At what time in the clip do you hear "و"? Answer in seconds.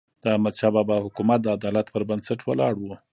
2.79-2.85